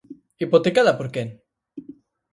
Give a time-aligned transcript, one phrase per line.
[0.43, 1.29] ¿Hipotecada por quen?